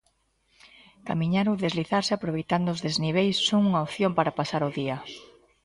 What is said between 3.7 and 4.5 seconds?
opción para